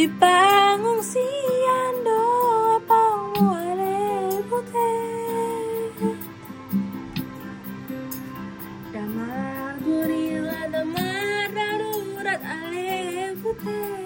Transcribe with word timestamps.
di 0.00 0.08
pangungsian 0.16 1.94
doa 2.00 2.80
pawale 2.88 4.32
bute 4.48 4.96
damar 8.96 9.76
gurila 9.84 10.72
damar 10.72 11.52
darurat 11.52 12.40
ale 12.40 13.36
bute 13.44 13.99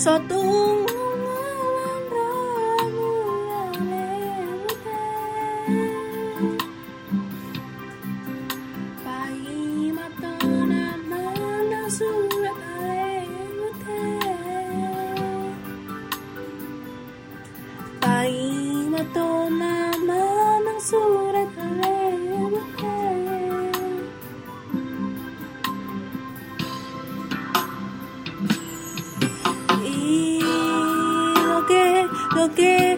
satu 0.00 0.79
Okay. 32.40 32.96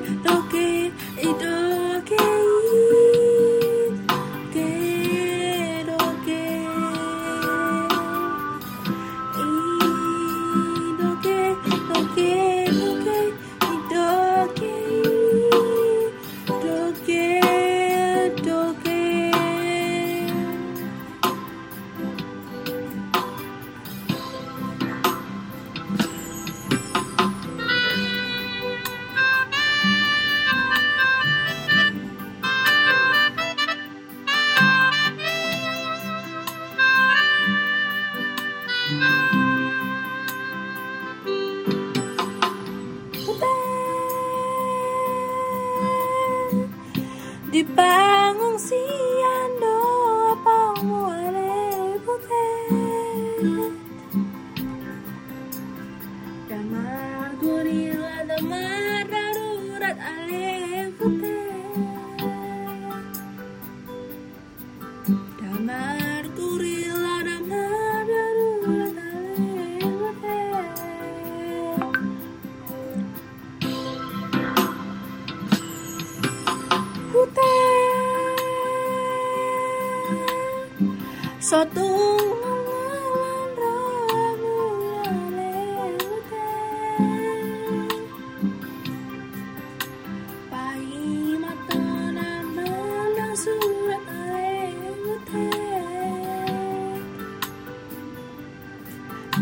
di 47.62 47.70
pangungsian 47.78 49.50
doa 49.62 50.34
pamuare 50.42 51.94
butet. 52.02 53.70
Damar 56.50 57.30
gorila 57.38 58.26
damar 58.26 59.06
darurat 59.06 59.94
ale 59.94 60.90
butet. 60.98 62.26
Damar 65.38 65.91
Satu 81.52 81.84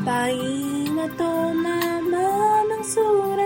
Paing 0.01 0.99
na 0.99 1.07
to 1.15 1.33
naman 1.55 2.67
ang 2.75 2.83
surat 2.83 3.40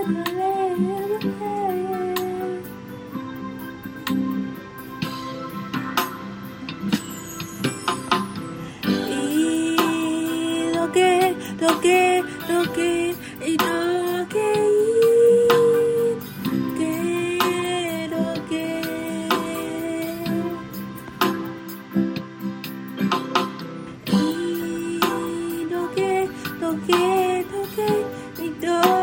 quieto 26.86 27.62
que 27.74 28.42
mi 28.42 28.50
todo. 28.60 28.93